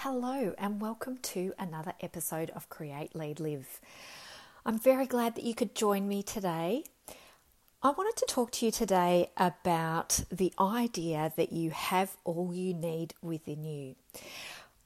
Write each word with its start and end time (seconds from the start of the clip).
Hello, 0.00 0.54
and 0.58 0.78
welcome 0.78 1.16
to 1.22 1.54
another 1.58 1.94
episode 2.02 2.50
of 2.50 2.68
Create, 2.68 3.16
Lead, 3.16 3.40
Live. 3.40 3.80
I'm 4.66 4.78
very 4.78 5.06
glad 5.06 5.34
that 5.34 5.42
you 5.42 5.54
could 5.54 5.74
join 5.74 6.06
me 6.06 6.22
today. 6.22 6.84
I 7.82 7.90
wanted 7.90 8.14
to 8.16 8.26
talk 8.28 8.50
to 8.52 8.66
you 8.66 8.70
today 8.70 9.30
about 9.38 10.20
the 10.30 10.52
idea 10.60 11.32
that 11.38 11.50
you 11.50 11.70
have 11.70 12.18
all 12.24 12.52
you 12.52 12.74
need 12.74 13.14
within 13.22 13.64
you. 13.64 13.96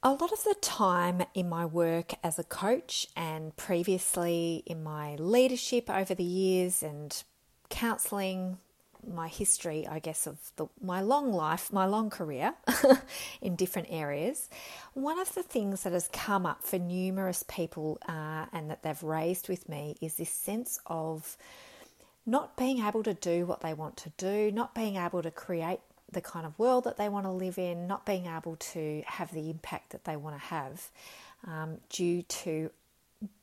A 0.01 0.13
lot 0.13 0.33
of 0.33 0.45
the 0.45 0.55
time 0.61 1.25
in 1.35 1.49
my 1.49 1.67
work 1.67 2.13
as 2.23 2.39
a 2.39 2.45
coach 2.45 3.09
and 3.17 3.55
previously 3.57 4.63
in 4.65 4.85
my 4.85 5.17
leadership 5.17 5.91
over 5.91 6.15
the 6.15 6.23
years 6.23 6.85
and 6.85 7.21
counseling, 7.69 8.59
my 9.07 9.29
history, 9.29 9.87
I 9.87 9.99
guess, 9.99 10.27
of 10.27 10.39
the, 10.57 10.67
my 10.83 11.01
long 11.01 11.33
life, 11.33 11.73
my 11.73 11.87
long 11.87 12.11
career 12.11 12.55
in 13.43 13.57
different 13.57 13.89
areas, 13.91 14.49
one 14.95 15.19
of 15.19 15.35
the 15.35 15.43
things 15.43 15.83
that 15.83 15.93
has 15.93 16.09
come 16.13 16.47
up 16.47 16.63
for 16.63 16.79
numerous 16.79 17.45
people 17.49 17.99
uh, 18.09 18.47
and 18.53 18.71
that 18.71 18.83
they've 18.83 19.03
raised 19.03 19.49
with 19.49 19.69
me 19.69 19.97
is 20.01 20.17
this 20.17 20.31
sense 20.31 20.79
of 20.87 21.37
not 22.27 22.57
being 22.57 22.85
able 22.85 23.03
to 23.03 23.15
do 23.15 23.47
what 23.47 23.61
they 23.61 23.75
want 23.75 23.97
to 23.99 24.11
do, 24.17 24.53
not 24.53 24.75
being 24.75 24.97
able 24.97 25.23
to 25.23 25.31
create 25.31 25.81
the 26.13 26.21
kind 26.21 26.45
of 26.45 26.59
world 26.59 26.85
that 26.85 26.97
they 26.97 27.09
want 27.09 27.25
to 27.25 27.31
live 27.31 27.59
in, 27.59 27.87
not 27.87 28.05
being 28.05 28.27
able 28.27 28.57
to 28.57 29.03
have 29.07 29.33
the 29.33 29.51
impact 29.51 29.91
that 29.91 30.05
they 30.05 30.17
want 30.17 30.37
to 30.37 30.47
have 30.47 30.91
um, 31.47 31.79
due 31.89 32.23
to 32.23 32.71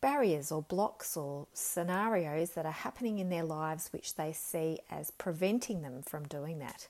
barriers 0.01 0.51
or 0.51 0.61
blocks 0.61 1.15
or 1.15 1.47
scenarios 1.53 2.51
that 2.51 2.65
are 2.65 2.71
happening 2.71 3.19
in 3.19 3.29
their 3.29 3.43
lives 3.43 3.89
which 3.91 4.15
they 4.15 4.33
see 4.33 4.79
as 4.89 5.11
preventing 5.11 5.81
them 5.81 6.01
from 6.01 6.27
doing 6.27 6.59
that. 6.59 6.87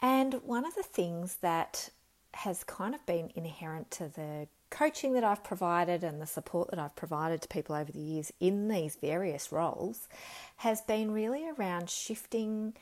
And 0.00 0.34
one 0.44 0.64
of 0.64 0.74
the 0.74 0.82
things 0.82 1.36
that 1.36 1.88
has 2.34 2.64
kind 2.64 2.94
of 2.94 3.04
been 3.06 3.32
inherent 3.34 3.90
to 3.90 4.08
the 4.08 4.46
coaching 4.68 5.14
that 5.14 5.24
I've 5.24 5.42
provided 5.42 6.04
and 6.04 6.20
the 6.20 6.26
support 6.26 6.70
that 6.70 6.78
I've 6.78 6.96
provided 6.96 7.40
to 7.42 7.48
people 7.48 7.74
over 7.74 7.90
the 7.90 7.98
years 7.98 8.32
in 8.40 8.68
these 8.68 8.96
various 8.96 9.50
roles 9.50 10.08
has 10.56 10.82
been 10.82 11.12
really 11.12 11.48
around 11.48 11.88
shifting 11.88 12.74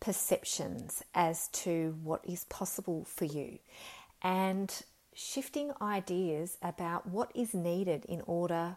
perceptions 0.00 1.02
as 1.14 1.48
to 1.48 1.96
what 2.02 2.20
is 2.24 2.44
possible 2.44 3.04
for 3.04 3.24
you 3.24 3.58
and 4.22 4.82
shifting 5.20 5.70
ideas 5.82 6.56
about 6.62 7.06
what 7.06 7.30
is 7.34 7.52
needed 7.52 8.06
in 8.06 8.22
order 8.26 8.76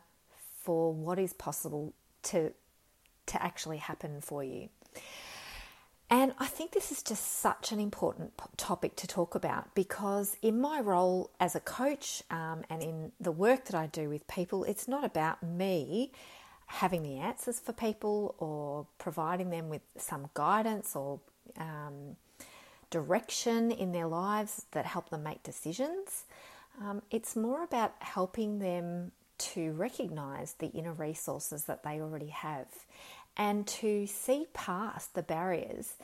for 0.60 0.94
what 0.94 1.18
is 1.18 1.32
possible 1.34 1.94
to 2.22 2.52
to 3.26 3.42
actually 3.42 3.78
happen 3.78 4.20
for 4.20 4.44
you. 4.44 4.68
And 6.10 6.34
I 6.38 6.46
think 6.46 6.72
this 6.72 6.92
is 6.92 7.02
just 7.02 7.40
such 7.40 7.72
an 7.72 7.80
important 7.80 8.34
topic 8.58 8.98
to 8.98 9.08
talk 9.08 9.34
about 9.34 9.74
because, 9.74 10.36
in 10.42 10.60
my 10.60 10.82
role 10.82 11.32
as 11.40 11.56
a 11.56 11.62
coach 11.62 12.22
um, 12.30 12.64
and 12.70 12.84
in 12.84 13.14
the 13.22 13.32
work 13.32 13.66
that 13.66 13.76
I 13.76 13.88
do 13.88 14.10
with 14.10 14.28
people, 14.28 14.66
it's 14.66 14.88
not 14.88 15.06
about 15.06 15.42
me 15.42 16.12
having 16.68 17.04
the 17.04 17.18
answers 17.18 17.60
for 17.60 17.72
people 17.72 18.36
or 18.38 18.86
providing 18.98 19.50
them 19.50 19.70
with 19.70 19.82
some 19.98 20.30
guidance 20.34 20.96
or 20.96 21.22
um, 21.58 22.18
direction 22.94 23.72
in 23.72 23.92
their 23.92 24.06
lives 24.06 24.68
that 24.72 24.86
help 24.86 25.10
them 25.10 25.24
make 25.24 25.42
decisions. 25.42 26.26
Um, 26.82 27.02
it's 27.12 27.36
more 27.36 27.64
about 27.64 27.94
helping 28.00 28.60
them 28.60 29.12
to 29.38 29.72
recognize 29.74 30.54
the 30.54 30.68
inner 30.68 30.94
resources 30.94 31.66
that 31.66 31.84
they 31.84 32.00
already 32.02 32.30
have 32.30 32.68
and 33.36 33.66
to 33.66 34.06
see 34.08 34.46
past 34.54 35.16
the 35.16 35.24
barriers 35.24 35.96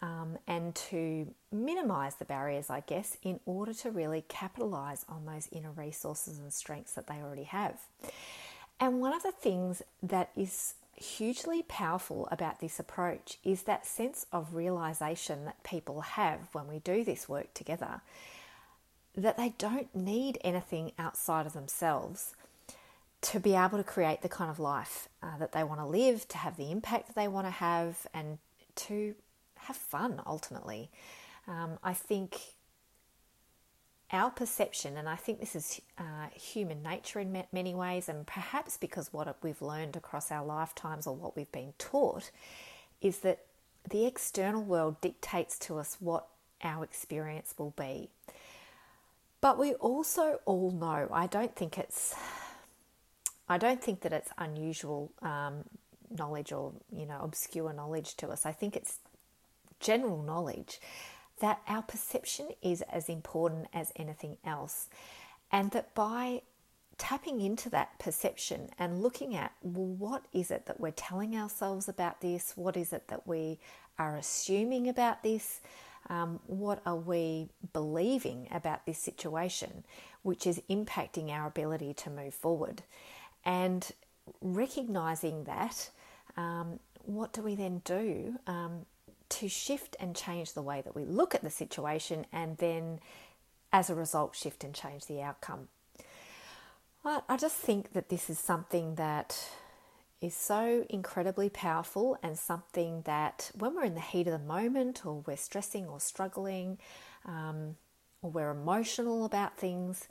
um, 0.00 0.36
and 0.48 0.74
to 0.74 1.32
minimize 1.52 2.16
the 2.16 2.24
barriers, 2.24 2.70
I 2.70 2.80
guess, 2.80 3.16
in 3.22 3.38
order 3.46 3.72
to 3.74 3.90
really 3.90 4.24
capitalize 4.28 5.06
on 5.08 5.26
those 5.26 5.48
inner 5.52 5.70
resources 5.70 6.38
and 6.38 6.52
strengths 6.52 6.94
that 6.94 7.06
they 7.06 7.22
already 7.22 7.44
have. 7.44 7.78
And 8.80 9.00
one 9.00 9.14
of 9.14 9.22
the 9.22 9.30
things 9.30 9.80
that 10.02 10.30
is 10.36 10.74
hugely 10.96 11.62
powerful 11.62 12.28
about 12.32 12.60
this 12.60 12.80
approach 12.80 13.38
is 13.44 13.62
that 13.62 13.86
sense 13.86 14.26
of 14.32 14.54
realization 14.54 15.44
that 15.44 15.62
people 15.62 16.00
have 16.00 16.40
when 16.52 16.66
we 16.66 16.80
do 16.80 17.04
this 17.04 17.28
work 17.28 17.54
together 17.54 18.02
that 19.16 19.36
they 19.36 19.54
don't 19.58 19.94
need 19.94 20.38
anything 20.42 20.92
outside 20.98 21.46
of 21.46 21.52
themselves 21.52 22.34
to 23.20 23.38
be 23.38 23.54
able 23.54 23.78
to 23.78 23.84
create 23.84 24.22
the 24.22 24.28
kind 24.28 24.50
of 24.50 24.58
life 24.58 25.08
uh, 25.22 25.38
that 25.38 25.52
they 25.52 25.62
want 25.62 25.80
to 25.80 25.86
live, 25.86 26.26
to 26.28 26.38
have 26.38 26.56
the 26.56 26.70
impact 26.70 27.06
that 27.06 27.14
they 27.14 27.28
want 27.28 27.46
to 27.46 27.50
have, 27.50 28.06
and 28.12 28.38
to 28.74 29.14
have 29.58 29.76
fun 29.76 30.20
ultimately. 30.26 30.90
Um, 31.46 31.78
I 31.84 31.92
think 31.92 32.38
our 34.10 34.30
perception, 34.30 34.96
and 34.96 35.08
I 35.08 35.16
think 35.16 35.40
this 35.40 35.54
is 35.54 35.80
uh, 35.98 36.28
human 36.34 36.82
nature 36.82 37.20
in 37.20 37.44
many 37.52 37.74
ways, 37.74 38.08
and 38.08 38.26
perhaps 38.26 38.76
because 38.76 39.12
what 39.12 39.36
we've 39.42 39.62
learned 39.62 39.96
across 39.96 40.30
our 40.30 40.44
lifetimes 40.44 41.06
or 41.06 41.14
what 41.14 41.36
we've 41.36 41.52
been 41.52 41.74
taught, 41.78 42.30
is 43.00 43.18
that 43.20 43.44
the 43.88 44.04
external 44.04 44.62
world 44.62 45.00
dictates 45.00 45.58
to 45.60 45.78
us 45.78 45.96
what 46.00 46.26
our 46.62 46.84
experience 46.84 47.54
will 47.56 47.74
be. 47.76 48.10
But 49.42 49.58
we 49.58 49.74
also 49.74 50.40
all 50.46 50.70
know, 50.70 51.08
I 51.12 51.26
don't 51.26 51.54
think 51.54 51.76
it's, 51.76 52.14
I 53.48 53.58
don't 53.58 53.82
think 53.82 54.00
that 54.02 54.12
it's 54.12 54.30
unusual 54.38 55.12
um, 55.20 55.64
knowledge 56.16 56.52
or, 56.52 56.72
you 56.90 57.04
know, 57.04 57.18
obscure 57.20 57.72
knowledge 57.72 58.16
to 58.18 58.28
us. 58.28 58.46
I 58.46 58.52
think 58.52 58.76
it's 58.76 59.00
general 59.80 60.22
knowledge 60.22 60.80
that 61.40 61.60
our 61.66 61.82
perception 61.82 62.50
is 62.62 62.82
as 62.82 63.08
important 63.08 63.66
as 63.74 63.92
anything 63.96 64.36
else. 64.44 64.88
And 65.50 65.72
that 65.72 65.92
by 65.92 66.42
tapping 66.96 67.40
into 67.40 67.68
that 67.70 67.98
perception 67.98 68.68
and 68.78 69.02
looking 69.02 69.34
at 69.34 69.52
well, 69.60 69.86
what 69.86 70.24
is 70.32 70.52
it 70.52 70.66
that 70.66 70.78
we're 70.78 70.92
telling 70.92 71.36
ourselves 71.36 71.88
about 71.88 72.20
this? 72.20 72.52
What 72.54 72.76
is 72.76 72.92
it 72.92 73.08
that 73.08 73.26
we 73.26 73.58
are 73.98 74.16
assuming 74.16 74.88
about 74.88 75.24
this? 75.24 75.60
Um, 76.08 76.40
what 76.46 76.82
are 76.84 76.96
we 76.96 77.48
believing 77.72 78.48
about 78.50 78.86
this 78.86 78.98
situation, 78.98 79.84
which 80.22 80.46
is 80.46 80.60
impacting 80.68 81.30
our 81.30 81.46
ability 81.46 81.94
to 81.94 82.10
move 82.10 82.34
forward? 82.34 82.82
And 83.44 83.90
recognizing 84.40 85.44
that, 85.44 85.90
um, 86.36 86.80
what 87.04 87.32
do 87.32 87.42
we 87.42 87.54
then 87.54 87.82
do 87.84 88.38
um, 88.46 88.86
to 89.32 89.48
shift 89.48 89.96
and 89.98 90.14
change 90.14 90.52
the 90.52 90.62
way 90.62 90.82
that 90.82 90.94
we 90.94 91.04
look 91.04 91.34
at 91.34 91.42
the 91.42 91.50
situation 91.50 92.26
and 92.32 92.58
then, 92.58 93.00
as 93.72 93.88
a 93.88 93.94
result, 93.94 94.36
shift 94.36 94.62
and 94.62 94.74
change 94.74 95.06
the 95.06 95.22
outcome. 95.22 95.68
Well, 97.02 97.24
I 97.28 97.38
just 97.38 97.56
think 97.56 97.94
that 97.94 98.10
this 98.10 98.28
is 98.28 98.38
something 98.38 98.96
that 98.96 99.48
is 100.22 100.34
so 100.34 100.86
incredibly 100.88 101.50
powerful 101.50 102.16
and 102.22 102.38
something 102.38 103.02
that 103.02 103.50
when 103.58 103.74
we're 103.74 103.84
in 103.84 103.94
the 103.94 104.00
heat 104.00 104.28
of 104.28 104.32
the 104.32 104.46
moment 104.46 105.04
or 105.04 105.22
we're 105.26 105.36
stressing 105.36 105.86
or 105.88 105.98
struggling 105.98 106.78
um, 107.26 107.74
or 108.22 108.30
we're 108.30 108.50
emotional 108.50 109.24
about 109.24 109.56
things, 109.56 110.06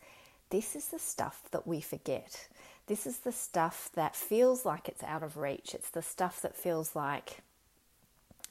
this 0.49 0.75
is 0.75 0.89
the 0.89 0.99
stuff 0.99 1.43
that 1.51 1.65
we 1.65 1.79
forget. 1.79 2.49
This 2.87 3.07
is 3.07 3.19
the 3.19 3.31
stuff 3.31 3.89
that 3.93 4.13
feels 4.15 4.65
like 4.65 4.89
it's 4.89 5.01
out 5.03 5.23
of 5.23 5.37
reach. 5.37 5.73
It's 5.73 5.89
the 5.89 6.01
stuff 6.01 6.41
that 6.41 6.57
feels 6.57 6.93
like 6.93 7.37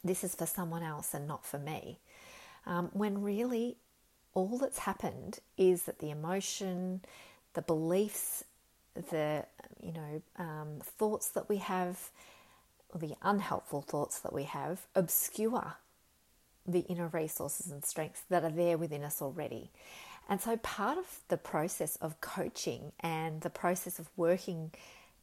this 0.03 0.25
is 0.25 0.35
for 0.35 0.47
someone 0.47 0.83
else 0.83 1.13
and 1.13 1.29
not 1.29 1.45
for 1.45 1.59
me. 1.59 1.99
Um, 2.65 2.89
when 2.95 3.21
really 3.21 3.77
all 4.33 4.57
that's 4.57 4.79
happened 4.79 5.41
is 5.59 5.83
that 5.83 5.99
the 5.99 6.11
emotion, 6.11 7.03
the 7.53 7.61
beliefs 7.61 8.45
the 8.95 9.45
you 9.83 9.93
know 9.93 10.23
um, 10.37 10.81
thoughts 10.83 11.29
that 11.31 11.49
we 11.49 11.59
have, 11.59 12.11
the 12.95 13.15
unhelpful 13.23 13.83
thoughts 13.83 14.21
that 14.21 14.33
we 14.33 14.45
have, 14.45 14.87
obscure 14.95 15.77
the 16.67 16.81
inner 16.81 17.09
resources 17.09 17.71
and 17.71 17.85
strengths 17.85 18.23
that 18.29 18.45
are 18.45 18.51
there 18.51 18.79
within 18.79 19.03
us 19.03 19.23
already. 19.23 19.71
And 20.29 20.41
so, 20.41 20.57
part 20.59 20.99
of 20.99 21.21
the 21.29 21.37
process 21.37 21.97
of 21.97 22.21
coaching 22.21 22.93
and 23.01 23.41
the 23.41 23.51
process 23.51 23.99
of 23.99 24.09
working 24.17 24.71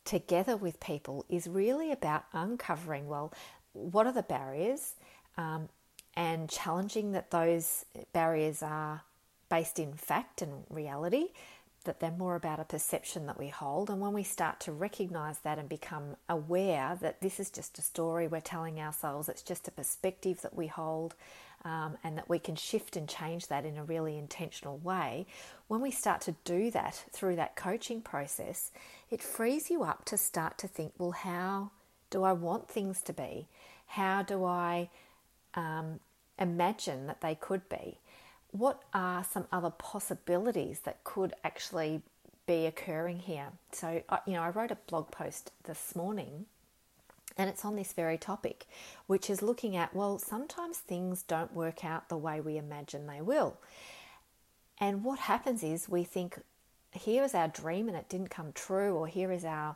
together 0.03 0.57
with 0.57 0.79
people 0.79 1.25
is 1.29 1.47
really 1.47 1.91
about 1.91 2.25
uncovering 2.33 3.07
well, 3.07 3.33
what 3.73 4.07
are 4.07 4.13
the 4.13 4.23
barriers 4.23 4.95
um, 5.37 5.69
and 6.15 6.49
challenging 6.49 7.11
that 7.11 7.31
those 7.31 7.85
barriers 8.11 8.63
are 8.63 9.01
based 9.49 9.79
in 9.79 9.93
fact 9.93 10.41
and 10.41 10.63
reality, 10.69 11.27
that 11.87 11.99
they're 11.99 12.11
more 12.11 12.35
about 12.35 12.59
a 12.59 12.63
perception 12.63 13.25
that 13.25 13.39
we 13.39 13.47
hold. 13.47 13.89
And 13.89 13.99
when 13.99 14.13
we 14.13 14.23
start 14.23 14.59
to 14.61 14.71
recognize 14.71 15.39
that 15.39 15.57
and 15.57 15.67
become 15.67 16.15
aware 16.29 16.97
that 17.01 17.21
this 17.21 17.39
is 17.39 17.49
just 17.49 17.79
a 17.79 17.81
story 17.81 18.27
we're 18.27 18.39
telling 18.39 18.79
ourselves, 18.79 19.27
it's 19.27 19.41
just 19.41 19.67
a 19.67 19.71
perspective 19.71 20.41
that 20.41 20.55
we 20.55 20.67
hold, 20.67 21.15
um, 21.65 21.97
and 22.03 22.17
that 22.17 22.29
we 22.29 22.39
can 22.39 22.55
shift 22.55 22.95
and 22.95 23.09
change 23.09 23.47
that 23.47 23.65
in 23.65 23.77
a 23.77 23.83
really 23.83 24.17
intentional 24.17 24.77
way, 24.77 25.25
when 25.67 25.81
we 25.81 25.91
start 25.91 26.21
to 26.21 26.35
do 26.43 26.71
that 26.71 27.03
through 27.11 27.35
that 27.35 27.55
coaching 27.55 28.01
process, 28.01 28.71
it 29.09 29.21
frees 29.21 29.69
you 29.69 29.83
up 29.83 30.05
to 30.05 30.17
start 30.17 30.57
to 30.59 30.67
think, 30.67 30.93
well, 30.97 31.11
how 31.11 31.71
do 32.09 32.23
I 32.23 32.33
want 32.33 32.69
things 32.69 33.01
to 33.01 33.13
be? 33.13 33.47
How 33.87 34.21
do 34.21 34.45
I 34.45 34.89
um, 35.55 35.99
imagine 36.39 37.07
that 37.07 37.21
they 37.21 37.35
could 37.35 37.67
be? 37.67 37.97
What 38.51 38.81
are 38.93 39.23
some 39.23 39.45
other 39.51 39.69
possibilities 39.69 40.79
that 40.81 41.03
could 41.03 41.33
actually 41.43 42.01
be 42.45 42.65
occurring 42.65 43.19
here? 43.19 43.47
So, 43.71 44.01
you 44.25 44.33
know, 44.33 44.41
I 44.41 44.49
wrote 44.49 44.71
a 44.71 44.77
blog 44.87 45.11
post 45.11 45.51
this 45.63 45.95
morning 45.95 46.45
and 47.37 47.49
it's 47.49 47.63
on 47.63 47.75
this 47.75 47.93
very 47.93 48.17
topic, 48.17 48.65
which 49.05 49.29
is 49.29 49.41
looking 49.41 49.75
at 49.75 49.93
well, 49.95 50.17
sometimes 50.17 50.77
things 50.77 51.21
don't 51.21 51.53
work 51.53 51.85
out 51.85 52.09
the 52.09 52.17
way 52.17 52.41
we 52.41 52.57
imagine 52.57 53.05
they 53.05 53.21
will. 53.21 53.57
And 54.79 55.03
what 55.03 55.19
happens 55.19 55.63
is 55.63 55.87
we 55.89 56.03
think, 56.03 56.39
here 56.91 57.23
is 57.23 57.35
our 57.35 57.47
dream 57.47 57.87
and 57.87 57.97
it 57.97 58.09
didn't 58.09 58.29
come 58.29 58.53
true, 58.53 58.95
or 58.95 59.07
here 59.07 59.31
is 59.31 59.45
our 59.45 59.75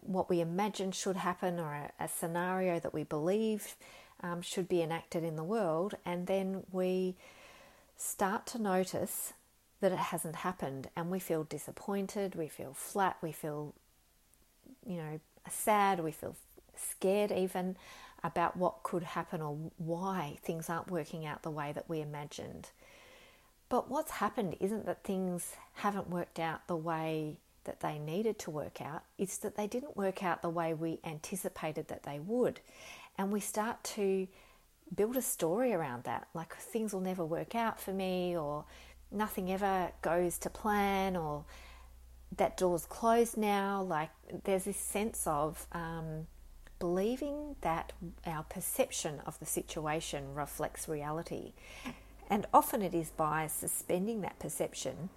what 0.00 0.30
we 0.30 0.40
imagine 0.40 0.90
should 0.90 1.16
happen, 1.16 1.60
or 1.60 1.74
a, 1.74 2.04
a 2.04 2.08
scenario 2.08 2.78
that 2.80 2.94
we 2.94 3.04
believe 3.04 3.76
um, 4.22 4.40
should 4.40 4.68
be 4.68 4.80
enacted 4.80 5.22
in 5.22 5.36
the 5.36 5.44
world, 5.44 5.94
and 6.04 6.26
then 6.26 6.62
we 6.72 7.14
start 7.96 8.46
to 8.46 8.58
notice 8.60 9.32
that 9.80 9.92
it 9.92 9.98
hasn't 9.98 10.36
happened, 10.36 10.88
and 10.96 11.10
we 11.10 11.18
feel 11.18 11.44
disappointed, 11.44 12.34
we 12.34 12.48
feel 12.48 12.72
flat, 12.72 13.16
we 13.20 13.32
feel, 13.32 13.74
you 14.86 14.96
know, 14.96 15.20
sad, 15.48 16.00
we 16.00 16.12
feel 16.12 16.34
scared 16.74 17.30
even 17.30 17.76
about 18.24 18.56
what 18.56 18.82
could 18.82 19.02
happen 19.02 19.40
or 19.40 19.56
why 19.76 20.38
things 20.42 20.70
aren't 20.70 20.90
working 20.90 21.26
out 21.26 21.42
the 21.42 21.50
way 21.50 21.72
that 21.72 21.88
we 21.88 22.00
imagined. 22.00 22.70
But 23.68 23.90
what's 23.90 24.12
happened 24.12 24.56
isn't 24.60 24.86
that 24.86 25.04
things 25.04 25.54
haven't 25.74 26.08
worked 26.08 26.38
out 26.38 26.66
the 26.66 26.76
way 26.76 27.38
that 27.64 27.80
they 27.80 27.98
needed 27.98 28.38
to 28.38 28.50
work 28.50 28.80
out, 28.80 29.02
it's 29.18 29.38
that 29.38 29.56
they 29.56 29.66
didn't 29.66 29.96
work 29.96 30.22
out 30.22 30.40
the 30.40 30.48
way 30.48 30.72
we 30.72 31.00
anticipated 31.04 31.88
that 31.88 32.04
they 32.04 32.18
would. 32.20 32.60
And 33.18 33.32
we 33.32 33.40
start 33.40 33.82
to 33.84 34.28
build 34.94 35.16
a 35.16 35.22
story 35.22 35.72
around 35.72 36.04
that, 36.04 36.28
like 36.34 36.54
things 36.56 36.92
will 36.92 37.00
never 37.00 37.24
work 37.24 37.54
out 37.54 37.80
for 37.80 37.92
me, 37.92 38.36
or 38.36 38.64
nothing 39.10 39.50
ever 39.52 39.90
goes 40.02 40.38
to 40.38 40.50
plan, 40.50 41.16
or 41.16 41.44
that 42.36 42.56
door's 42.56 42.86
closed 42.86 43.36
now. 43.36 43.82
Like 43.82 44.10
there's 44.44 44.64
this 44.64 44.76
sense 44.76 45.26
of 45.26 45.66
um, 45.72 46.26
believing 46.78 47.56
that 47.62 47.92
our 48.26 48.44
perception 48.44 49.20
of 49.26 49.38
the 49.38 49.46
situation 49.46 50.34
reflects 50.34 50.88
reality. 50.88 51.52
And 52.28 52.46
often 52.52 52.82
it 52.82 52.94
is 52.94 53.10
by 53.10 53.46
suspending 53.46 54.20
that 54.22 54.38
perception 54.38 55.10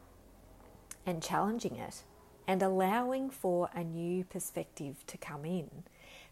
and 1.06 1.24
challenging 1.24 1.76
it 1.76 2.04
and 2.48 2.62
allowing 2.62 3.30
for 3.30 3.70
a 3.74 3.84
new 3.84 4.24
perspective 4.24 5.04
to 5.08 5.18
come 5.18 5.44
in 5.46 5.70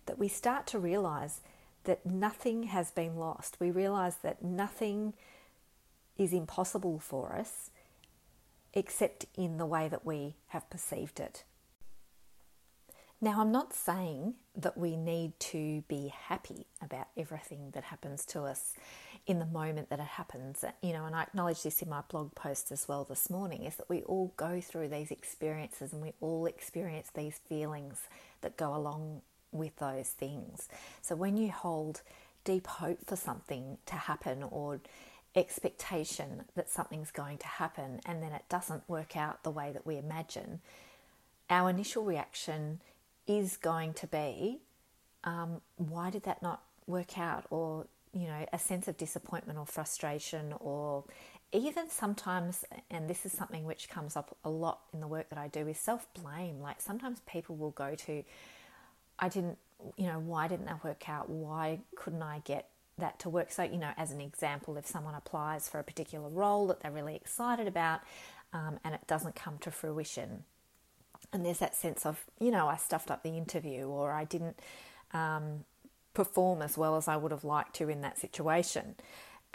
that 0.06 0.18
we 0.18 0.28
start 0.28 0.66
to 0.68 0.80
realize 0.80 1.42
that 1.88 2.06
nothing 2.06 2.64
has 2.64 2.92
been 2.92 3.16
lost. 3.16 3.58
We 3.60 3.72
realize 3.72 4.18
that 4.18 4.44
nothing 4.44 5.14
is 6.18 6.34
impossible 6.34 7.00
for 7.00 7.36
us 7.36 7.72
except 8.74 9.26
in 9.36 9.58
the 9.58 9.66
way 9.66 9.88
that 9.88 10.06
we 10.06 10.36
have 10.48 10.70
perceived 10.70 11.20
it. 11.20 11.44
Now, 13.20 13.42
I'm 13.42 13.52
not 13.52 13.74
saying 13.74 14.36
that 14.56 14.78
we 14.78 14.96
need 14.96 15.40
to 15.40 15.82
be 15.88 16.14
happy 16.16 16.68
about 16.84 17.08
everything 17.18 17.72
that 17.72 17.86
happens 17.86 18.24
to 18.26 18.44
us 18.44 18.76
in 19.26 19.40
the 19.40 19.46
moment 19.46 19.90
that 19.90 20.00
it 20.00 20.06
happens. 20.06 20.64
You 20.84 20.94
know, 20.94 21.06
and 21.06 21.16
I 21.16 21.24
acknowledge 21.24 21.64
this 21.64 21.82
in 21.82 21.90
my 21.90 22.02
blog 22.10 22.36
post 22.36 22.72
as 22.72 22.88
well 22.88 23.06
this 23.06 23.28
morning 23.28 23.64
is 23.64 23.78
that 23.78 23.90
we 23.90 24.04
all 24.04 24.34
go 24.38 24.62
through 24.62 24.90
these 24.90 25.10
experiences 25.10 25.94
and 25.94 26.02
we 26.04 26.14
all 26.22 26.46
experience 26.46 27.10
these 27.16 27.40
feelings 27.50 28.02
that 28.42 28.56
go 28.56 28.76
along 28.76 29.22
with 29.52 29.76
those 29.78 30.10
things. 30.10 30.68
So 31.02 31.16
when 31.16 31.38
you 31.38 31.52
hold 31.52 32.02
deep 32.44 32.68
hope 32.68 33.06
for 33.06 33.16
something 33.16 33.78
to 33.86 33.96
happen 33.96 34.44
or 34.44 34.80
expectation 35.36 36.44
that 36.56 36.70
something's 36.70 37.12
going 37.12 37.38
to 37.38 37.48
happen 37.48 38.00
and 38.06 38.24
then 38.24 38.32
it 38.32 38.44
doesn't 38.50 38.88
work 38.90 39.16
out 39.16 39.44
the 39.44 39.52
way 39.52 39.72
that 39.72 39.86
we 39.86 39.98
imagine, 39.98 40.62
our 41.50 41.70
initial 41.70 42.04
reaction 42.04 42.80
is 43.28 43.58
going 43.58 43.94
to 43.94 44.08
be 44.08 44.60
um, 45.24 45.62
why 45.76 46.10
did 46.10 46.24
that 46.24 46.42
not 46.42 46.62
work 46.88 47.18
out 47.18 47.46
or 47.50 47.86
you 48.14 48.28
know 48.28 48.46
a 48.54 48.60
sense 48.60 48.88
of 48.88 48.98
disappointment 48.98 49.60
or 49.60 49.66
frustration 49.66 50.54
or 50.60 51.04
even 51.52 51.90
sometimes 51.90 52.64
and 52.90 53.10
this 53.10 53.26
is 53.26 53.32
something 53.32 53.66
which 53.66 53.90
comes 53.90 54.16
up 54.16 54.36
a 54.44 54.50
lot 54.50 54.80
in 54.94 55.02
the 55.02 55.08
work 55.08 55.30
that 55.30 55.38
I 55.38 55.50
do 55.50 55.68
is 55.68 55.78
self-blame 55.78 56.62
like 56.62 56.82
sometimes 56.82 57.20
people 57.28 57.56
will 57.56 57.72
go 57.72 57.96
to 57.96 58.24
I 59.20 59.30
didn't 59.30 59.58
you 59.96 60.08
know 60.08 60.20
why 60.20 60.48
didn't 60.48 60.66
that 60.66 60.84
work 60.84 61.08
out 61.08 61.30
why 61.30 61.80
couldn't 61.96 62.24
I 62.24 62.42
get 62.46 62.70
that 62.98 63.20
to 63.20 63.30
work 63.30 63.52
so 63.52 63.64
you 63.64 63.78
know 63.78 63.92
as 63.96 64.12
an 64.12 64.20
example 64.20 64.76
if 64.78 64.88
someone 64.88 65.14
applies 65.14 65.70
for 65.70 65.80
a 65.80 65.84
particular 65.84 66.30
role 66.30 66.68
that 66.68 66.82
they're 66.82 66.92
really 66.92 67.16
excited 67.16 67.68
about 67.68 68.02
um, 68.54 68.80
and 68.84 68.96
it 68.96 69.02
doesn't 69.08 69.36
come 69.36 69.60
to 69.60 69.70
fruition 69.70 70.44
and 71.34 71.46
there's 71.46 71.60
that 71.60 71.76
sense 71.76 72.06
of, 72.06 72.26
you 72.40 72.52
know, 72.52 72.68
I 72.68 72.78
stuffed 72.78 73.12
up 73.12 73.24
the 73.24 73.38
interview 73.38 73.88
or 73.88 74.12
I 74.12 74.24
didn't 74.24 74.60
um, 75.14 75.66
perform 76.14 76.62
as 76.62 76.78
well 76.78 76.96
as 76.96 77.08
I 77.08 77.18
would 77.18 77.32
have 77.32 77.44
liked 77.44 77.76
to 77.76 77.90
in 77.90 78.02
that 78.02 78.18
situation. 78.18 78.96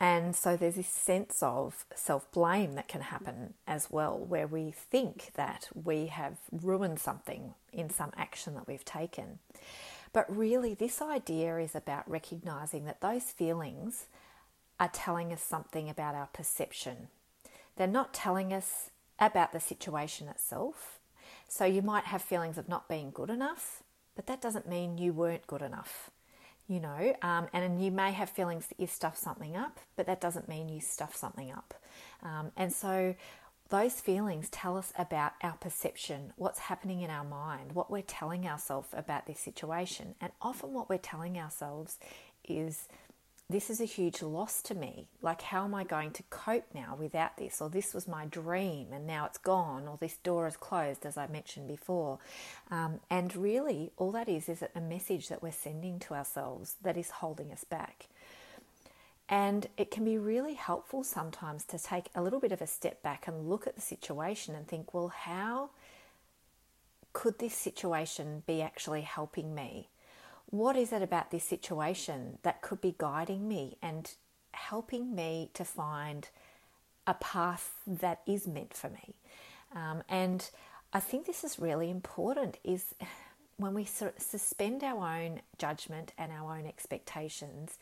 And 0.03 0.35
so 0.35 0.57
there's 0.57 0.75
this 0.75 0.89
sense 0.89 1.45
of 1.45 1.87
self 1.95 2.29
blame 2.33 2.75
that 2.75 2.89
can 2.89 3.03
happen 3.03 3.55
as 3.69 3.89
well, 3.89 4.19
where 4.19 4.49
we 4.49 4.73
think 4.73 5.31
that 5.35 5.69
we 5.75 6.07
have 6.07 6.39
ruined 6.51 6.99
something 6.99 7.55
in 7.73 7.89
some 7.89 8.11
action 8.17 8.55
that 8.55 8.67
we've 8.67 8.85
taken. 8.85 9.39
But 10.13 10.27
really, 10.37 10.75
this 10.75 11.01
idea 11.01 11.57
is 11.59 11.77
about 11.77 12.11
recognizing 12.11 12.85
that 12.87 13.01
those 13.01 13.31
feelings 13.31 14.07
are 14.81 14.91
telling 14.93 15.33
us 15.33 15.41
something 15.41 15.89
about 15.89 16.17
our 16.17 16.29
perception. 16.33 17.07
They're 17.77 17.87
not 17.87 18.13
telling 18.13 18.53
us 18.53 18.91
about 19.21 19.53
the 19.53 19.61
situation 19.61 20.27
itself, 20.27 20.99
so 21.47 21.65
you 21.65 21.81
might 21.81 22.07
have 22.07 22.23
feelings 22.23 22.59
of 22.59 22.69
not 22.69 22.89
being 22.89 23.13
good 23.13 23.31
enough, 23.31 23.85
but 24.17 24.27
that 24.27 24.43
doesn't 24.43 24.69
mean 24.69 24.99
you 24.99 25.13
weren't 25.13 25.47
good 25.47 25.63
enough, 25.63 26.11
you 26.69 26.81
know. 26.81 27.14
Um, 27.23 27.49
and 27.52 27.83
you 27.83 27.90
may 27.90 28.12
have 28.12 28.31
feelings 28.31 28.66
that 28.69 28.81
you 28.81 28.87
stuff 28.87 29.16
something 29.16 29.57
up, 29.57 29.81
but 29.97 30.07
that 30.07 30.21
doesn't 30.21 30.49
mean 30.49 30.69
you 30.69 30.81
stuff 30.81 31.14
something 31.14 31.50
up. 31.50 31.75
Um, 32.23 32.52
and 32.57 32.73
so 32.73 33.14
those 33.69 34.00
feelings 34.00 34.50
tell 34.50 34.76
us 34.76 34.92
about 34.99 35.33
our 35.42 35.54
perception, 35.54 36.33
what's 36.37 36.59
happening 36.59 37.00
in 37.00 37.11
our 37.11 37.25
mind, 37.25 37.73
what 37.73 37.90
we're 37.90 38.02
telling 38.02 38.47
ourselves 38.47 38.88
about 38.92 39.26
this 39.26 39.40
situation. 39.40 40.14
And 40.21 40.31
often, 40.42 40.73
what 40.75 40.90
we're 40.90 40.99
telling 40.99 41.38
ourselves 41.38 41.99
is 42.47 42.87
this 43.51 43.69
is 43.69 43.81
a 43.81 43.85
huge 43.85 44.23
loss 44.23 44.63
to 44.63 44.75
me. 44.75 45.09
Like, 45.21 45.43
how 45.43 45.65
am 45.65 45.75
I 45.75 45.85
going 45.85 46.13
to 46.13 46.23
cope 46.31 46.65
now 46.75 46.97
without 46.99 47.37
this? 47.37 47.61
Or 47.61 47.69
this 47.69 47.93
was 47.93 48.09
my 48.09 48.25
dream 48.25 48.89
and 48.93 49.07
now 49.07 49.27
it's 49.27 49.39
gone, 49.39 49.87
or 49.87 49.99
this 49.99 50.17
door 50.17 50.47
is 50.47 50.57
closed, 50.57 51.05
as 51.05 51.17
I 51.17 51.27
mentioned 51.27 51.69
before. 51.69 52.19
Um, 52.71 53.01
and 53.11 53.35
really, 53.37 53.91
all 53.97 54.13
that 54.13 54.29
is 54.29 54.49
is 54.49 54.63
a 54.75 54.81
message 54.81 55.29
that 55.29 55.43
we're 55.43 55.53
sending 55.53 55.99
to 56.01 56.15
ourselves 56.15 56.77
that 56.83 56.97
is 56.97 57.11
holding 57.11 57.53
us 57.53 57.65
back. 57.65 58.09
And 59.29 59.67
it 59.77 59.91
can 59.91 60.05
be 60.05 60.19
really 60.19 60.55
helpful 60.55 61.05
sometimes 61.05 61.65
to 61.67 61.79
take 61.79 62.07
a 62.15 62.23
little 62.23 62.41
bit 62.41 62.53
of 62.53 62.61
a 62.61 62.67
step 62.67 63.03
back 63.03 63.27
and 63.27 63.49
look 63.49 63.67
at 63.67 63.75
the 63.75 63.81
situation 63.81 64.55
and 64.55 64.67
think, 64.67 64.93
well, 64.93 65.09
how 65.09 65.71
could 67.13 67.39
this 67.39 67.55
situation 67.55 68.43
be 68.47 68.63
actually 68.63 69.03
helping 69.03 69.55
me? 69.55 69.89
What 70.53 70.77
is 70.77 70.93
it 70.93 71.01
about 71.01 71.31
this 71.31 71.45
situation 71.45 72.39
that 72.43 72.61
could 72.61 72.81
be 72.81 72.95
guiding 72.99 73.49
me 73.49 73.79
and 73.83 74.13
helping 74.53 75.15
me 75.15 75.51
to 75.55 75.65
find 75.65 76.29
a 77.07 77.15
path 77.15 77.73
that 77.87 78.21
is 78.27 78.47
meant 78.47 78.75
for 78.75 78.91
me? 78.91 79.15
Um, 79.75 80.03
and 80.11 80.49
I 80.93 81.01
think 81.01 81.25
this 81.25 81.43
is 81.43 81.59
really 81.59 81.89
important 81.89 82.59
is 82.63 82.95
when 83.57 83.73
we 83.73 83.87
suspend 83.87 84.85
our 84.85 85.23
own 85.23 85.41
judgment 85.57 86.13
and 86.19 86.31
our 86.31 86.55
own 86.55 86.67
expectations 86.67 87.79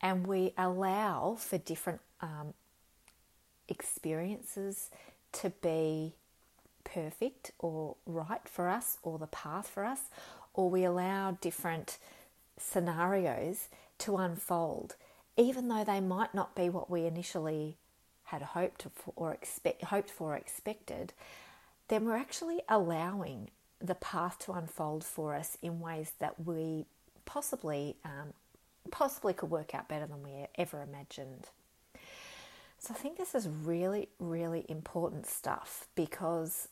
and 0.00 0.24
we 0.24 0.54
allow 0.56 1.36
for 1.40 1.58
different 1.58 2.00
um, 2.20 2.54
experiences 3.68 4.90
to 5.32 5.50
be 5.50 6.14
perfect 6.84 7.50
or 7.58 7.96
right 8.06 8.48
for 8.48 8.68
us 8.68 8.98
or 9.02 9.18
the 9.18 9.26
path 9.26 9.66
for 9.66 9.84
us, 9.84 10.02
or 10.54 10.70
we 10.70 10.84
allow 10.84 11.32
different 11.40 11.98
scenarios 12.58 13.68
to 13.98 14.16
unfold, 14.16 14.96
even 15.36 15.68
though 15.68 15.84
they 15.84 16.00
might 16.00 16.34
not 16.34 16.54
be 16.54 16.68
what 16.68 16.90
we 16.90 17.04
initially 17.04 17.76
had 18.24 18.42
hoped 18.42 18.86
for 18.94 19.12
or 19.16 19.32
expect, 19.32 19.84
hoped 19.84 20.10
for 20.10 20.32
or 20.32 20.36
expected, 20.36 21.12
then 21.88 22.04
we're 22.04 22.16
actually 22.16 22.60
allowing 22.68 23.50
the 23.80 23.94
path 23.96 24.38
to 24.38 24.52
unfold 24.52 25.04
for 25.04 25.34
us 25.34 25.58
in 25.60 25.80
ways 25.80 26.12
that 26.18 26.46
we 26.46 26.86
possibly 27.24 27.96
um, 28.04 28.32
possibly 28.90 29.32
could 29.32 29.50
work 29.50 29.74
out 29.74 29.88
better 29.88 30.06
than 30.06 30.22
we 30.22 30.46
ever 30.56 30.82
imagined. 30.82 31.48
So 32.78 32.92
I 32.94 32.96
think 32.96 33.16
this 33.16 33.34
is 33.34 33.48
really, 33.48 34.08
really 34.18 34.64
important 34.68 35.26
stuff 35.26 35.86
because 35.94 36.68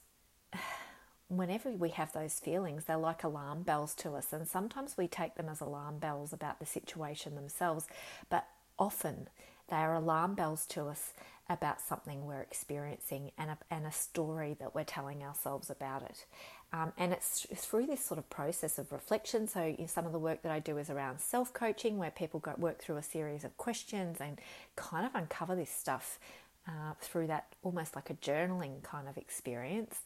whenever 1.30 1.70
we 1.70 1.90
have 1.90 2.12
those 2.12 2.40
feelings, 2.40 2.84
they're 2.84 2.96
like 2.96 3.22
alarm 3.25 3.62
bells 3.62 3.94
to 3.94 4.14
us. 4.14 4.32
And 4.32 4.46
sometimes 4.46 4.96
we 4.99 5.06
take 5.08 5.37
them 5.37 5.49
as 5.49 5.60
alarm 5.60 5.99
bells 5.99 6.32
about 6.32 6.58
the 6.58 6.66
situation 6.66 7.37
themselves, 7.37 7.87
but 8.28 8.46
often 8.78 9.28
they 9.68 9.76
are 9.76 9.94
alarm 9.94 10.34
bells 10.34 10.66
to 10.66 10.88
us 10.88 11.12
about 11.49 11.80
something 11.80 12.26
we're 12.26 12.40
experiencing 12.40 13.30
and 13.38 13.50
a, 13.50 13.58
and 13.70 13.87
a 13.87 13.92
story 13.92 14.56
that 14.60 14.75
we're 14.75 14.84
telling 14.84 15.22
ourselves 15.22 15.70
about 15.70 16.02
it. 16.02 16.26
Um, 16.72 16.92
and 16.96 17.12
it's 17.12 17.46
through 17.54 17.87
this 17.87 18.04
sort 18.04 18.18
of 18.18 18.28
process 18.30 18.78
of 18.78 18.92
reflection. 18.92 19.49
So, 19.49 19.75
some 19.87 20.06
of 20.06 20.12
the 20.12 20.20
work 20.20 20.42
that 20.42 20.52
I 20.52 20.60
do 20.60 20.78
is 20.78 20.88
around 20.88 21.20
self 21.20 21.52
coaching, 21.52 21.99
where 21.99 22.12
people 22.12 22.38
go, 22.38 22.54
work 22.56 22.80
through 22.80 22.96
a 22.96 23.02
series 23.02 23.42
of 23.42 23.56
questions 23.56 24.18
and 24.20 24.40
kind 24.76 25.04
of 25.04 25.16
uncover 25.16 25.56
this 25.56 25.70
stuff 25.70 26.20
uh, 26.68 26.92
through 27.00 27.26
that 27.26 27.46
almost 27.62 27.96
like 27.96 28.10
a 28.10 28.14
journaling 28.14 28.82
kind 28.82 29.08
of 29.08 29.16
experience. 29.16 30.00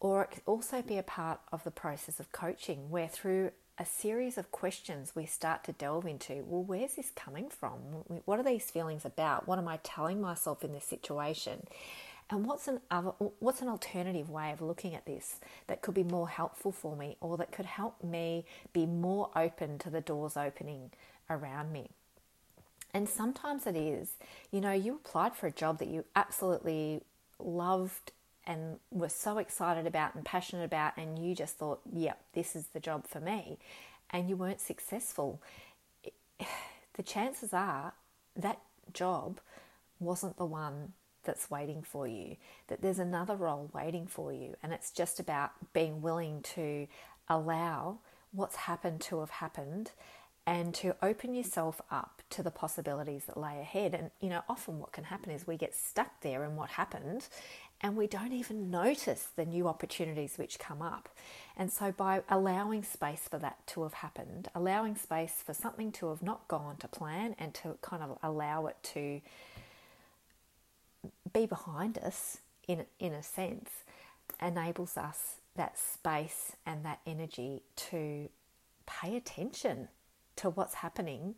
Or 0.00 0.22
it 0.22 0.30
could 0.30 0.42
also 0.46 0.82
be 0.82 0.98
a 0.98 1.02
part 1.02 1.40
of 1.52 1.64
the 1.64 1.70
process 1.70 2.20
of 2.20 2.32
coaching, 2.32 2.90
where 2.90 3.08
through 3.08 3.52
a 3.78 3.84
series 3.84 4.38
of 4.38 4.52
questions 4.52 5.12
we 5.16 5.26
start 5.26 5.64
to 5.64 5.72
delve 5.72 6.06
into 6.06 6.44
well, 6.46 6.62
where's 6.62 6.94
this 6.94 7.10
coming 7.16 7.48
from? 7.48 7.78
What 8.24 8.38
are 8.38 8.44
these 8.44 8.70
feelings 8.70 9.04
about? 9.04 9.48
What 9.48 9.58
am 9.58 9.66
I 9.66 9.78
telling 9.82 10.20
myself 10.20 10.62
in 10.62 10.72
this 10.72 10.84
situation? 10.84 11.66
And 12.30 12.46
what's 12.46 12.68
an 12.68 12.80
other, 12.90 13.10
what's 13.40 13.60
an 13.60 13.68
alternative 13.68 14.30
way 14.30 14.50
of 14.50 14.62
looking 14.62 14.94
at 14.94 15.04
this 15.04 15.40
that 15.66 15.82
could 15.82 15.94
be 15.94 16.04
more 16.04 16.28
helpful 16.28 16.72
for 16.72 16.96
me 16.96 17.16
or 17.20 17.36
that 17.36 17.52
could 17.52 17.66
help 17.66 18.02
me 18.02 18.46
be 18.72 18.86
more 18.86 19.30
open 19.36 19.78
to 19.80 19.90
the 19.90 20.00
doors 20.00 20.36
opening 20.36 20.90
around 21.28 21.72
me? 21.72 21.90
And 22.94 23.08
sometimes 23.08 23.66
it 23.66 23.76
is, 23.76 24.12
you 24.52 24.60
know, 24.60 24.72
you 24.72 24.94
applied 24.94 25.34
for 25.34 25.48
a 25.48 25.52
job 25.52 25.78
that 25.80 25.88
you 25.88 26.04
absolutely 26.14 27.02
loved 27.38 28.12
and 28.46 28.78
were 28.90 29.08
so 29.08 29.38
excited 29.38 29.86
about 29.86 30.14
and 30.14 30.24
passionate 30.24 30.64
about, 30.64 30.96
and 30.96 31.18
you 31.18 31.34
just 31.34 31.56
thought, 31.56 31.80
yep, 31.92 32.20
this 32.34 32.54
is 32.54 32.66
the 32.68 32.80
job 32.80 33.06
for 33.06 33.20
me, 33.20 33.58
and 34.10 34.28
you 34.28 34.36
weren't 34.36 34.60
successful, 34.60 35.40
the 36.94 37.02
chances 37.02 37.52
are 37.52 37.92
that 38.36 38.60
job 38.92 39.40
wasn't 39.98 40.36
the 40.36 40.44
one 40.44 40.92
that's 41.24 41.50
waiting 41.50 41.82
for 41.82 42.06
you, 42.06 42.36
that 42.68 42.82
there's 42.82 42.98
another 42.98 43.34
role 43.34 43.70
waiting 43.72 44.06
for 44.06 44.32
you, 44.32 44.54
and 44.62 44.72
it's 44.72 44.90
just 44.90 45.18
about 45.18 45.52
being 45.72 46.02
willing 46.02 46.42
to 46.42 46.86
allow 47.28 47.98
what's 48.32 48.56
happened 48.56 49.00
to 49.00 49.20
have 49.20 49.30
happened 49.30 49.92
and 50.46 50.74
to 50.74 50.94
open 51.02 51.34
yourself 51.34 51.80
up 51.90 52.20
to 52.28 52.42
the 52.42 52.50
possibilities 52.50 53.24
that 53.24 53.36
lay 53.36 53.60
ahead. 53.60 53.94
And 53.94 54.10
you 54.20 54.28
know, 54.28 54.42
often 54.48 54.78
what 54.78 54.92
can 54.92 55.04
happen 55.04 55.30
is 55.30 55.46
we 55.46 55.56
get 55.56 55.74
stuck 55.74 56.20
there 56.20 56.44
in 56.44 56.56
what 56.56 56.70
happened 56.70 57.28
and 57.84 57.98
we 57.98 58.06
don't 58.06 58.32
even 58.32 58.70
notice 58.70 59.28
the 59.36 59.44
new 59.44 59.68
opportunities 59.68 60.38
which 60.38 60.58
come 60.58 60.80
up. 60.80 61.10
And 61.54 61.70
so, 61.70 61.92
by 61.92 62.22
allowing 62.30 62.82
space 62.82 63.28
for 63.30 63.36
that 63.40 63.58
to 63.68 63.82
have 63.82 63.92
happened, 63.92 64.48
allowing 64.54 64.96
space 64.96 65.42
for 65.44 65.52
something 65.52 65.92
to 65.92 66.08
have 66.08 66.22
not 66.22 66.48
gone 66.48 66.78
to 66.78 66.88
plan 66.88 67.36
and 67.38 67.52
to 67.56 67.76
kind 67.82 68.02
of 68.02 68.18
allow 68.22 68.68
it 68.68 68.78
to 68.94 69.20
be 71.34 71.44
behind 71.44 71.98
us 71.98 72.38
in, 72.66 72.86
in 72.98 73.12
a 73.12 73.22
sense, 73.22 73.68
enables 74.40 74.96
us 74.96 75.36
that 75.54 75.78
space 75.78 76.52
and 76.64 76.86
that 76.86 77.00
energy 77.06 77.60
to 77.76 78.30
pay 78.86 79.14
attention 79.14 79.88
to 80.36 80.48
what's 80.48 80.76
happening 80.76 81.34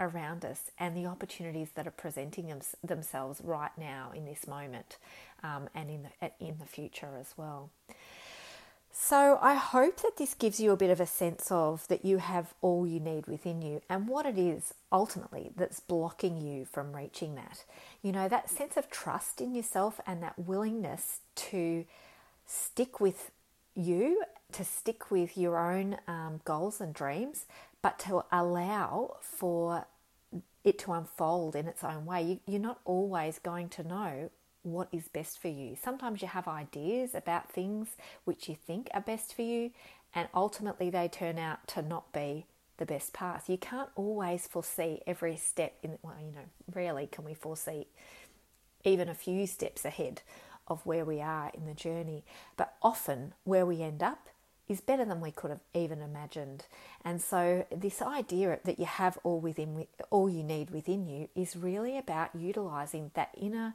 around 0.00 0.44
us 0.44 0.70
and 0.78 0.96
the 0.96 1.06
opportunities 1.06 1.70
that 1.74 1.86
are 1.86 1.92
presenting 1.92 2.48
them, 2.48 2.60
themselves 2.82 3.40
right 3.42 3.76
now 3.78 4.10
in 4.14 4.24
this 4.24 4.46
moment 4.46 4.96
um, 5.42 5.68
and 5.74 5.90
in 5.90 6.02
the, 6.20 6.30
in 6.40 6.56
the 6.58 6.66
future 6.66 7.16
as 7.18 7.34
well. 7.36 7.70
So, 8.98 9.38
I 9.42 9.54
hope 9.54 9.98
that 9.98 10.16
this 10.16 10.32
gives 10.32 10.58
you 10.58 10.72
a 10.72 10.76
bit 10.76 10.88
of 10.88 11.00
a 11.00 11.06
sense 11.06 11.48
of 11.50 11.86
that 11.88 12.06
you 12.06 12.16
have 12.16 12.54
all 12.62 12.86
you 12.86 12.98
need 12.98 13.26
within 13.26 13.60
you 13.60 13.82
and 13.90 14.08
what 14.08 14.24
it 14.24 14.38
is 14.38 14.72
ultimately 14.90 15.50
that's 15.54 15.80
blocking 15.80 16.40
you 16.40 16.64
from 16.64 16.96
reaching 16.96 17.34
that. 17.34 17.64
You 18.02 18.12
know, 18.12 18.26
that 18.26 18.48
sense 18.48 18.78
of 18.78 18.90
trust 18.90 19.42
in 19.42 19.54
yourself 19.54 20.00
and 20.06 20.22
that 20.22 20.38
willingness 20.38 21.20
to 21.36 21.84
stick 22.46 22.98
with 22.98 23.30
you, 23.74 24.22
to 24.52 24.64
stick 24.64 25.10
with 25.10 25.36
your 25.36 25.58
own 25.58 25.98
um, 26.08 26.40
goals 26.44 26.80
and 26.80 26.94
dreams, 26.94 27.44
but 27.86 28.00
to 28.00 28.24
allow 28.32 29.16
for 29.20 29.86
it 30.64 30.76
to 30.76 30.90
unfold 30.90 31.54
in 31.54 31.68
its 31.68 31.84
own 31.84 32.04
way. 32.04 32.20
You, 32.20 32.40
you're 32.44 32.60
not 32.60 32.80
always 32.84 33.38
going 33.38 33.68
to 33.68 33.86
know 33.86 34.30
what 34.64 34.88
is 34.90 35.06
best 35.06 35.40
for 35.40 35.46
you. 35.46 35.76
Sometimes 35.80 36.20
you 36.20 36.26
have 36.26 36.48
ideas 36.48 37.14
about 37.14 37.48
things 37.48 37.90
which 38.24 38.48
you 38.48 38.56
think 38.56 38.88
are 38.92 39.00
best 39.00 39.36
for 39.36 39.42
you, 39.42 39.70
and 40.12 40.26
ultimately 40.34 40.90
they 40.90 41.06
turn 41.06 41.38
out 41.38 41.68
to 41.68 41.80
not 41.80 42.12
be 42.12 42.46
the 42.78 42.86
best 42.86 43.12
path. 43.12 43.48
You 43.48 43.56
can't 43.56 43.90
always 43.94 44.48
foresee 44.48 45.00
every 45.06 45.36
step 45.36 45.74
in 45.84 45.96
well, 46.02 46.16
you 46.18 46.32
know, 46.32 46.48
rarely 46.74 47.06
can 47.06 47.24
we 47.24 47.34
foresee 47.34 47.86
even 48.82 49.08
a 49.08 49.14
few 49.14 49.46
steps 49.46 49.84
ahead 49.84 50.22
of 50.66 50.84
where 50.84 51.04
we 51.04 51.20
are 51.20 51.52
in 51.54 51.66
the 51.66 51.74
journey, 51.74 52.24
but 52.56 52.74
often 52.82 53.34
where 53.44 53.64
we 53.64 53.80
end 53.80 54.02
up 54.02 54.28
is 54.68 54.80
better 54.80 55.04
than 55.04 55.20
we 55.20 55.30
could 55.30 55.50
have 55.50 55.60
even 55.74 56.02
imagined. 56.02 56.66
And 57.04 57.20
so 57.20 57.66
this 57.74 58.02
idea 58.02 58.58
that 58.64 58.78
you 58.78 58.86
have 58.86 59.18
all 59.22 59.40
within 59.40 59.86
all 60.10 60.28
you 60.28 60.42
need 60.42 60.70
within 60.70 61.06
you 61.06 61.28
is 61.34 61.56
really 61.56 61.96
about 61.96 62.34
utilizing 62.34 63.10
that 63.14 63.30
inner 63.36 63.74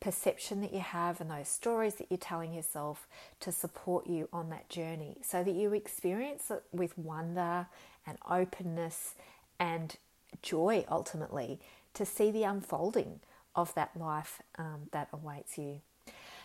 perception 0.00 0.60
that 0.60 0.72
you 0.72 0.80
have 0.80 1.20
and 1.20 1.30
those 1.30 1.48
stories 1.48 1.94
that 1.94 2.08
you're 2.10 2.18
telling 2.18 2.52
yourself 2.52 3.06
to 3.38 3.52
support 3.52 4.06
you 4.06 4.28
on 4.32 4.50
that 4.50 4.68
journey 4.68 5.16
so 5.22 5.44
that 5.44 5.54
you 5.54 5.72
experience 5.72 6.50
it 6.50 6.62
with 6.72 6.98
wonder 6.98 7.66
and 8.04 8.18
openness 8.28 9.14
and 9.60 9.96
joy 10.42 10.84
ultimately 10.90 11.60
to 11.94 12.04
see 12.04 12.32
the 12.32 12.42
unfolding 12.42 13.20
of 13.54 13.74
that 13.74 13.90
life 13.96 14.42
um, 14.58 14.88
that 14.90 15.08
awaits 15.12 15.56
you. 15.56 15.80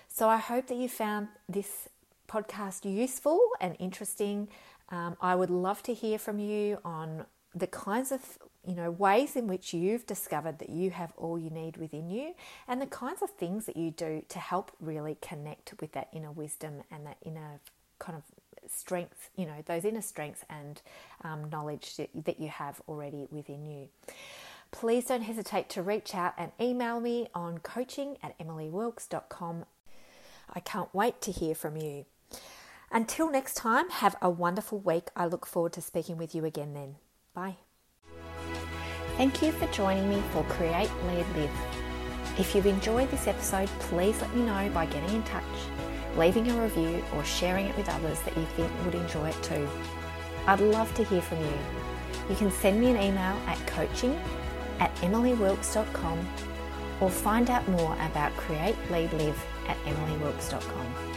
So 0.07 0.29
I 0.29 0.38
hope 0.38 0.67
that 0.67 0.77
you 0.77 0.89
found 0.89 1.29
this 1.50 1.89
podcast 2.27 2.86
useful 2.91 3.39
and 3.60 3.75
interesting. 3.79 4.48
Um, 4.89 5.17
I 5.22 5.36
would 5.36 5.50
love 5.50 5.84
to 5.84 5.93
hear 5.93 6.17
from 6.17 6.39
you 6.39 6.79
on 6.84 7.25
the 7.55 7.67
kinds 7.67 8.12
of 8.12 8.38
you 8.67 8.75
know, 8.75 8.91
ways 8.91 9.38
in 9.38 9.48
which 9.48 9.74
you've 9.74 10.05
discovered 10.05 10.60
that 10.60 10.69
you 10.69 10.89
have 10.91 11.13
all 11.15 11.39
you 11.39 11.50
need 11.50 11.77
within 11.77 12.10
you, 12.10 12.36
and 12.67 12.81
the 12.81 12.86
kinds 12.88 13.22
of 13.22 13.29
things 13.29 13.65
that 13.65 13.77
you 13.77 13.91
do 13.91 14.24
to 14.27 14.39
help 14.39 14.72
really 14.81 15.17
connect 15.22 15.74
with 15.79 15.93
that 15.93 16.10
inner 16.12 16.31
wisdom 16.31 16.84
and 16.91 17.05
that 17.05 17.17
inner 17.25 17.62
kind 17.98 18.17
of 18.17 18.24
strength, 18.69 19.29
you 19.38 19.46
know, 19.46 19.63
those 19.65 19.86
inner 19.86 20.01
strengths 20.01 20.43
and 20.50 20.81
um, 21.24 21.50
knowledge 21.50 21.96
that, 21.96 22.10
that 22.25 22.41
you 22.41 22.50
have 22.50 22.81
already 22.89 23.25
within 23.31 23.65
you. 23.65 23.88
Please 24.72 25.05
don't 25.05 25.22
hesitate 25.22 25.69
to 25.69 25.81
reach 25.81 26.13
out 26.13 26.34
and 26.38 26.51
email 26.60 27.00
me 27.00 27.29
on 27.34 27.60
coaching 27.60 28.17
at 28.22 28.38
emilywilkes.com. 28.38 29.63
I 30.53 30.60
can't 30.60 30.93
wait 30.93 31.22
to 31.22 31.31
hear 31.31 31.55
from 31.55 31.77
you. 31.77 32.05
Until 32.91 33.29
next 33.29 33.56
time, 33.56 33.89
have 33.89 34.15
a 34.22 34.29
wonderful 34.29 34.79
week. 34.79 35.10
I 35.15 35.25
look 35.25 35.46
forward 35.46 35.74
to 35.74 35.82
speaking 35.82 36.17
with 36.17 36.34
you 36.34 36.46
again 36.46 36.74
then. 36.74 36.96
Bye. 37.34 37.58
Thank 39.17 39.41
you 39.41 39.51
for 39.51 39.67
joining 39.67 40.10
me 40.10 40.22
for 40.32 40.44
Create, 40.44 40.89
Lead, 41.08 41.25
Live. 41.36 41.51
If 42.38 42.53
you've 42.53 42.67
enjoyed 42.67 43.10
this 43.10 43.27
episode, 43.27 43.67
please 43.79 44.22
let 44.22 44.36
me 44.36 44.44
know 44.44 44.70
by 44.74 44.86
getting 44.86 45.15
in 45.15 45.24
touch, 45.24 45.44
leaving 46.15 46.50
a 46.51 46.62
review, 46.62 47.03
or 47.15 47.24
sharing 47.24 47.65
it 47.65 47.75
with 47.75 47.89
others 47.89 48.20
that 48.22 48.38
you 48.38 48.46
think 48.56 48.72
would 48.86 48.96
enjoy 48.96 49.29
it 49.29 49.44
too. 49.44 49.67
I'd 50.46 50.62
love 50.62 50.94
to 50.96 51.03
hear 51.03 51.22
from 51.22 51.41
you. 51.41 51.53
You 52.29 52.36
can 52.36 52.51
send 52.51 52.79
me 52.79 52.91
an 52.91 52.98
email 52.98 53.36
at 53.48 53.58
coaching 53.67 54.20
at 54.79 54.94
emilywilkes.com 54.98 56.27
or 57.01 57.10
find 57.10 57.50
out 57.50 57.67
more 57.70 57.94
about 58.01 58.32
Create, 58.38 58.75
Lead, 58.91 59.12
Live 59.13 59.46
at 59.67 59.77
emilywilkes.com. 59.86 61.17